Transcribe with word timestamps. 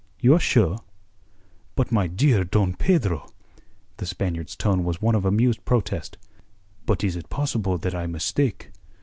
"You 0.19 0.33
are 0.33 0.39
sure?" 0.39 0.79
"But 1.75 1.91
my 1.91 2.07
dear 2.07 2.43
Don 2.43 2.73
Pedro!" 2.73 3.29
The 3.97 4.07
Spaniard's 4.07 4.55
tone 4.55 4.83
was 4.83 4.99
one 4.99 5.13
of 5.13 5.25
amused 5.25 5.63
protest. 5.63 6.17
"But 6.87 7.03
is 7.03 7.15
it 7.15 7.29
possible 7.29 7.77
that 7.77 7.93
I 7.93 8.07
mistake? 8.07 8.71